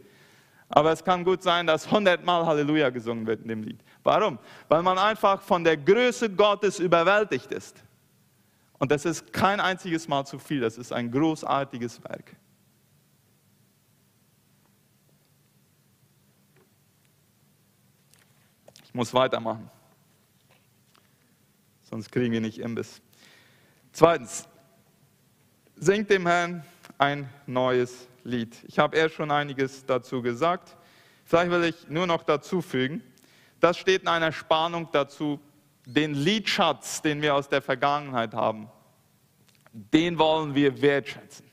[0.68, 3.78] Aber es kann gut sein, dass hundertmal Halleluja gesungen wird in dem Lied.
[4.06, 4.38] Warum?
[4.68, 7.82] Weil man einfach von der Größe Gottes überwältigt ist.
[8.78, 12.36] Und das ist kein einziges Mal zu viel, das ist ein großartiges Werk.
[18.84, 19.68] Ich muss weitermachen,
[21.82, 23.02] sonst kriegen wir nicht Imbiss.
[23.92, 24.46] Zweitens,
[25.74, 26.64] singt dem Herrn
[26.96, 28.56] ein neues Lied.
[28.68, 30.76] Ich habe erst schon einiges dazu gesagt.
[31.24, 33.02] Vielleicht will ich nur noch dazu fügen,
[33.60, 35.40] das steht in einer Spannung dazu,
[35.84, 38.68] den Liedschatz, den wir aus der Vergangenheit haben,
[39.72, 41.46] den wollen wir wertschätzen.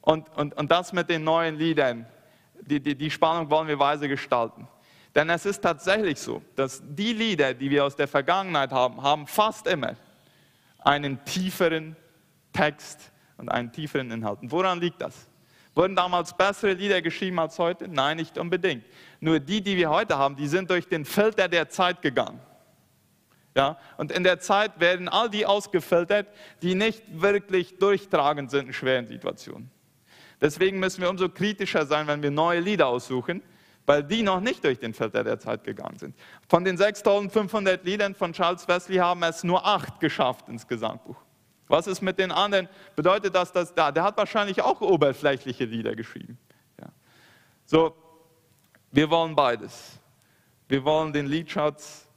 [0.00, 2.06] Und, und, und das mit den neuen Liedern,
[2.60, 4.66] die, die, die Spannung wollen wir weise gestalten.
[5.14, 9.26] Denn es ist tatsächlich so, dass die Lieder, die wir aus der Vergangenheit haben, haben
[9.26, 9.96] fast immer
[10.78, 11.96] einen tieferen
[12.52, 14.40] Text und einen tieferen Inhalt.
[14.40, 15.27] Und woran liegt das?
[15.78, 17.86] Wurden damals bessere Lieder geschrieben als heute?
[17.86, 18.84] Nein, nicht unbedingt.
[19.20, 22.40] Nur die, die wir heute haben, die sind durch den Filter der Zeit gegangen.
[23.54, 23.78] Ja?
[23.96, 26.26] Und in der Zeit werden all die ausgefiltert,
[26.62, 29.70] die nicht wirklich durchtragend sind in schweren Situationen.
[30.40, 33.40] Deswegen müssen wir umso kritischer sein, wenn wir neue Lieder aussuchen,
[33.86, 36.16] weil die noch nicht durch den Filter der Zeit gegangen sind.
[36.48, 41.27] Von den 6500 Liedern von Charles Wesley haben es nur acht geschafft ins Gesangbuch.
[41.68, 42.68] Was ist mit den anderen?
[42.96, 46.38] Bedeutet das, dass da, der hat wahrscheinlich auch oberflächliche Lieder geschrieben.
[46.80, 46.88] Ja.
[47.66, 47.94] So,
[48.90, 49.98] wir wollen beides.
[50.66, 52.08] Wir wollen den Liedschatz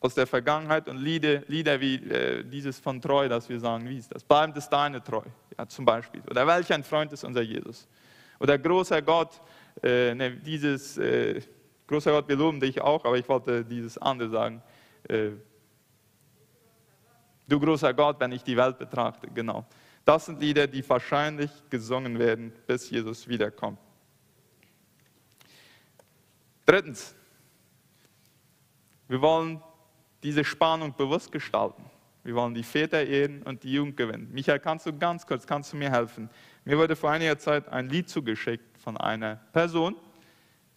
[0.00, 3.98] aus der Vergangenheit und Lieder, Lieder wie äh, dieses von Treu, das wir sagen, wie
[3.98, 4.24] ist das?
[4.24, 5.22] Bleibend ist deine Treu,
[5.58, 6.22] ja, zum Beispiel.
[6.30, 7.86] Oder welch ein Freund ist unser Jesus?
[8.38, 9.40] Oder großer Gott,
[9.82, 11.42] äh, ne, dieses, äh,
[11.86, 14.62] großer Gott, wir loben dich auch, aber ich wollte dieses andere sagen.
[17.50, 19.66] Du großer Gott, wenn ich die Welt betrachte, genau.
[20.04, 23.80] Das sind Lieder, die wahrscheinlich gesungen werden, bis Jesus wiederkommt.
[26.64, 27.12] Drittens,
[29.08, 29.60] wir wollen
[30.22, 31.84] diese Spannung bewusst gestalten.
[32.22, 34.28] Wir wollen die Väter ehren und die Jugend gewinnen.
[34.30, 36.30] Michael, kannst du ganz kurz, kannst du mir helfen?
[36.64, 39.96] Mir wurde vor einiger Zeit ein Lied zugeschickt von einer Person,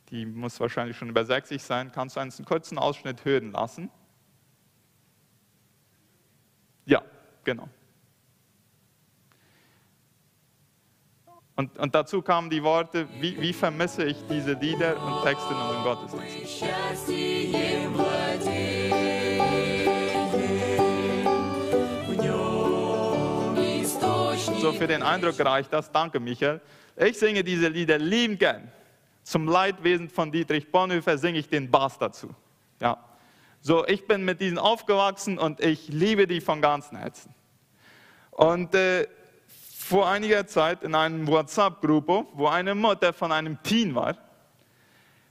[0.10, 1.92] die muss wahrscheinlich schon über 60 sein.
[1.92, 3.92] Kannst du einen kurzen Ausschnitt hören lassen?
[6.86, 7.02] Ja,
[7.44, 7.70] genau.
[11.56, 15.60] Und, und dazu kamen die Worte, wie, wie vermisse ich diese Lieder und Texte in
[15.60, 16.64] unserem Gottesdienst.
[24.60, 25.92] So für den Eindruck reicht das.
[25.92, 26.60] Danke, Michael.
[26.96, 28.72] Ich singe diese Lieder lieben gern.
[29.24, 32.30] Zum Leidwesen von Dietrich Bonhoeffer singe ich den Bass dazu.
[32.80, 32.98] Ja.
[33.66, 37.34] So, ich bin mit diesen aufgewachsen und ich liebe die von ganzem Herzen.
[38.32, 39.08] Und äh,
[39.80, 44.18] vor einiger Zeit in einem WhatsApp-Gruppe, wo eine Mutter von einem Teen war,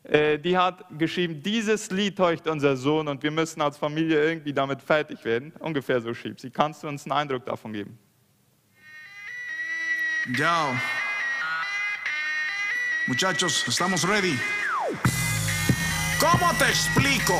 [0.04, 4.54] äh, die hat geschrieben, dieses Lied heucht unser Sohn und wir müssen als Familie irgendwie
[4.54, 5.52] damit fertig werden.
[5.58, 6.50] Ungefähr so schrieb sie.
[6.50, 7.98] Kannst du uns einen Eindruck davon geben?
[10.38, 10.74] Ja.
[13.06, 14.38] Muchachos, estamos ready.
[16.18, 17.38] ¿Cómo te explico?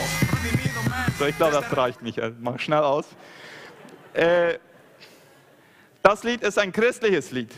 [1.18, 2.34] So, ich glaube, das reicht, Michael.
[2.40, 3.06] Mach schnell aus.
[4.14, 4.58] Äh,
[6.02, 7.52] das Lied ist ein christliches Lied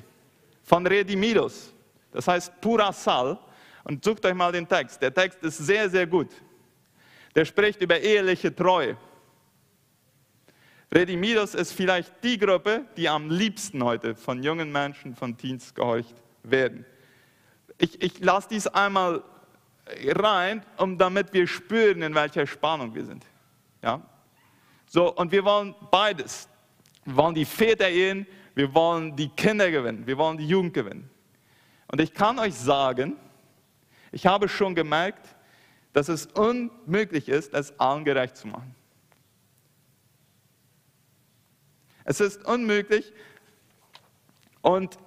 [0.62, 1.72] von Redimidos.
[2.12, 3.38] Das heißt Pura Sal.
[3.84, 5.00] Und sucht euch mal den Text.
[5.02, 6.30] Der Text ist sehr, sehr gut.
[7.34, 8.96] Der spricht über eheliche Treue.
[10.92, 16.14] Redimidos ist vielleicht die Gruppe, die am liebsten heute von jungen Menschen, von Teens gehorcht
[16.42, 16.86] werden.
[17.78, 19.22] Ich, ich lasse dies einmal
[20.06, 23.24] rein, um damit wir spüren, in welcher Spannung wir sind.
[23.84, 24.00] Ja?
[24.86, 26.48] So, und wir wollen beides.
[27.04, 31.10] Wir wollen die Väter ehren, wir wollen die Kinder gewinnen, wir wollen die Jugend gewinnen.
[31.88, 33.16] Und ich kann euch sagen,
[34.10, 35.36] ich habe schon gemerkt,
[35.92, 38.74] dass es unmöglich ist, es allen gerecht zu machen.
[42.04, 43.12] Es ist unmöglich.
[44.62, 44.98] Und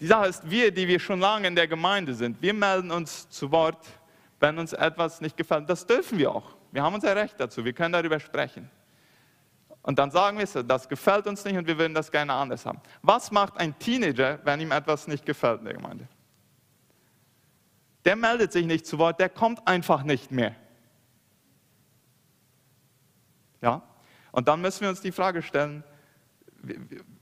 [0.00, 3.28] die Sache ist, wir, die wir schon lange in der Gemeinde sind, wir melden uns
[3.28, 3.86] zu Wort,
[4.40, 5.68] wenn uns etwas nicht gefällt.
[5.68, 6.57] Das dürfen wir auch.
[6.70, 7.64] Wir haben unser Recht dazu.
[7.64, 8.70] Wir können darüber sprechen.
[9.82, 12.66] Und dann sagen wir es, das gefällt uns nicht und wir würden das gerne anders
[12.66, 12.80] haben.
[13.00, 16.08] Was macht ein Teenager, wenn ihm etwas nicht gefällt in der Gemeinde?
[18.04, 20.54] Der meldet sich nicht zu Wort, der kommt einfach nicht mehr.
[23.62, 23.82] Ja?
[24.30, 25.82] Und dann müssen wir uns die Frage stellen,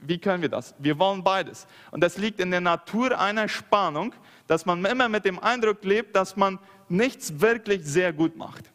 [0.00, 0.74] wie können wir das?
[0.78, 1.66] Wir wollen beides.
[1.90, 4.14] Und das liegt in der Natur einer Spannung,
[4.46, 8.72] dass man immer mit dem Eindruck lebt, dass man nichts wirklich sehr gut macht.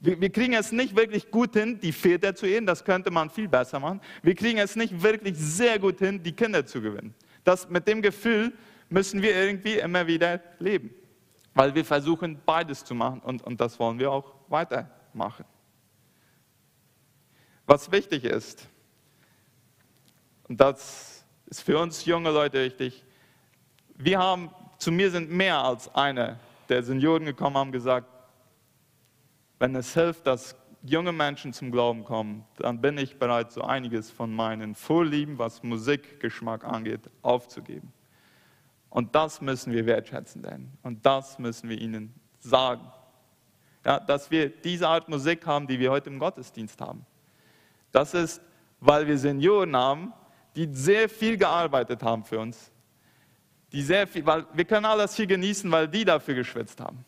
[0.00, 3.28] Wir, wir kriegen es nicht wirklich gut hin, die Väter zu ehren, das könnte man
[3.30, 4.00] viel besser machen.
[4.22, 7.14] Wir kriegen es nicht wirklich sehr gut hin, die Kinder zu gewinnen.
[7.44, 8.52] Das, mit dem Gefühl
[8.88, 10.90] müssen wir irgendwie immer wieder leben,
[11.54, 15.44] weil wir versuchen, beides zu machen und, und das wollen wir auch weitermachen.
[17.66, 18.66] Was wichtig ist,
[20.48, 23.04] und das ist für uns junge Leute wichtig.
[23.94, 28.08] Wir haben, zu mir sind mehr als eine der Senioren gekommen, haben gesagt,
[29.60, 34.10] wenn es hilft, dass junge Menschen zum Glauben kommen, dann bin ich bereit, so einiges
[34.10, 37.92] von meinen Vorlieben, was Musikgeschmack angeht, aufzugeben.
[38.88, 40.76] Und das müssen wir wertschätzen lernen.
[40.82, 42.90] Und das müssen wir ihnen sagen.
[43.84, 47.04] Ja, dass wir diese Art Musik haben, die wir heute im Gottesdienst haben.
[47.92, 48.42] Das ist,
[48.80, 50.12] weil wir Senioren haben,
[50.56, 52.72] die sehr viel gearbeitet haben für uns.
[53.72, 57.04] Die sehr viel, weil wir können alles hier genießen, weil die dafür geschwitzt haben.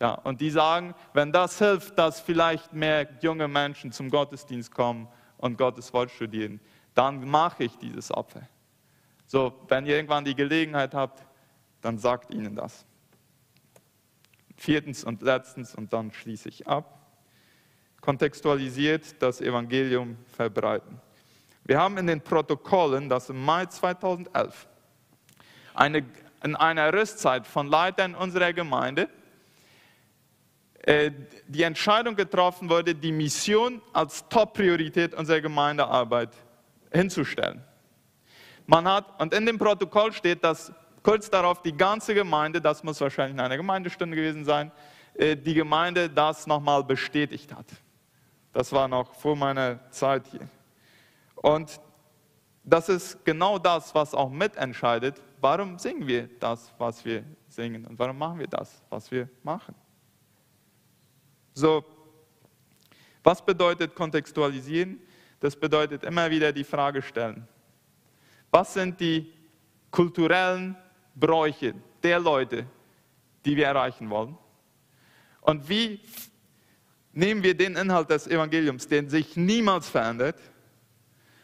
[0.00, 5.08] Ja, und die sagen, wenn das hilft, dass vielleicht mehr junge Menschen zum Gottesdienst kommen
[5.38, 6.60] und Gottes Wort studieren,
[6.94, 8.42] dann mache ich dieses Opfer.
[9.26, 11.24] So, wenn ihr irgendwann die Gelegenheit habt,
[11.80, 12.84] dann sagt ihnen das.
[14.56, 16.98] Viertens und letztens, und dann schließe ich ab,
[18.00, 21.00] kontextualisiert das Evangelium verbreiten.
[21.64, 24.68] Wir haben in den Protokollen, das im Mai 2011,
[25.74, 26.06] eine,
[26.44, 29.08] in einer Rüstzeit von Leitern unserer Gemeinde,
[30.86, 36.30] die Entscheidung getroffen wurde, die Mission als Top-Priorität unserer Gemeindearbeit
[36.92, 37.62] hinzustellen.
[38.66, 40.72] Man hat, und in dem Protokoll steht, dass
[41.02, 44.70] kurz darauf die ganze Gemeinde, das muss wahrscheinlich in einer Gemeindestunde gewesen sein,
[45.14, 47.66] äh, die Gemeinde das nochmal bestätigt hat.
[48.52, 50.48] Das war noch vor meiner Zeit hier.
[51.34, 51.80] Und
[52.64, 57.98] das ist genau das, was auch mitentscheidet, warum singen wir das, was wir singen und
[57.98, 59.74] warum machen wir das, was wir machen.
[61.56, 61.82] So,
[63.24, 65.00] Was bedeutet kontextualisieren?
[65.40, 67.48] Das bedeutet immer wieder die Frage stellen.
[68.52, 69.32] Was sind die
[69.90, 70.76] kulturellen
[71.14, 72.66] Bräuche der Leute,
[73.44, 74.38] die wir erreichen wollen?
[75.40, 75.98] Und wie
[77.12, 80.38] nehmen wir den Inhalt des Evangeliums, der sich niemals verändert,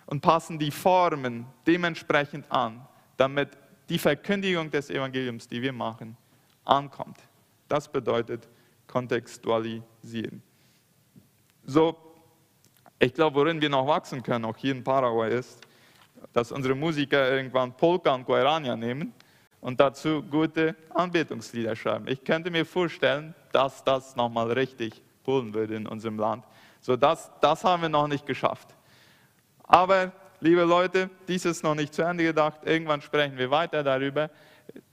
[0.06, 2.86] und passen die Formen dementsprechend an,
[3.16, 3.48] damit
[3.88, 6.16] die Verkündigung des Evangeliums, die wir machen,
[6.64, 7.18] ankommt.
[7.66, 8.46] Das bedeutet
[8.92, 10.42] kontextualisieren.
[11.64, 11.96] So,
[12.98, 15.60] ich glaube, worin wir noch wachsen können, auch hier in Paraguay, ist,
[16.34, 19.14] dass unsere Musiker irgendwann Polka und Guarania nehmen
[19.62, 22.06] und dazu gute Anbetungslieder schreiben.
[22.06, 26.44] Ich könnte mir vorstellen, dass das nochmal richtig pullen würde in unserem Land.
[26.82, 28.68] So, das, das haben wir noch nicht geschafft.
[29.62, 32.60] Aber, liebe Leute, dies ist noch nicht zu Ende gedacht.
[32.66, 34.28] Irgendwann sprechen wir weiter darüber.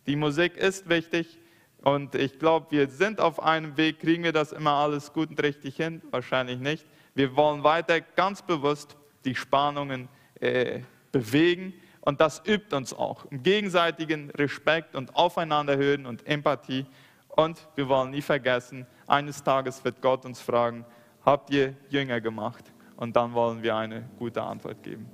[0.07, 1.37] Die Musik ist wichtig
[1.83, 3.99] und ich glaube, wir sind auf einem Weg.
[3.99, 6.01] Kriegen wir das immer alles gut und richtig hin?
[6.11, 6.85] Wahrscheinlich nicht.
[7.15, 10.09] Wir wollen weiter ganz bewusst die Spannungen
[10.39, 16.85] äh, bewegen und das übt uns auch im gegenseitigen Respekt und Aufeinanderhören und Empathie.
[17.29, 20.85] Und wir wollen nie vergessen, eines Tages wird Gott uns fragen,
[21.25, 22.63] habt ihr Jünger gemacht?
[22.97, 25.09] Und dann wollen wir eine gute Antwort geben.